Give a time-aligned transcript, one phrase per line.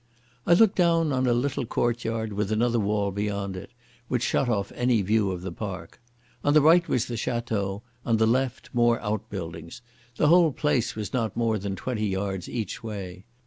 [0.47, 3.69] I looked down on a little courtyard with another wall beyond it,
[4.07, 6.01] which shut off any view of the park.
[6.43, 9.83] On the right was the Château, on the left more outbuildings;
[10.15, 13.25] the whole place was not more than twenty yards each way.